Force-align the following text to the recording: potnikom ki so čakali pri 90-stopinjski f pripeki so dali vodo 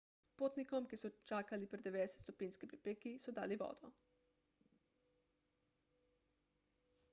potnikom 0.41 0.85
ki 0.91 0.97
so 1.01 1.09
čakali 1.31 1.65
pri 1.73 1.81
90-stopinjski 1.87 2.69
f 2.71 2.71
pripeki 2.71 3.13
so 3.25 3.35
dali 3.39 3.59
vodo 3.65 3.93